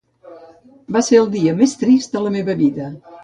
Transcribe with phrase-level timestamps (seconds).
[0.95, 2.89] Va ser el dia més trist de la meva vida.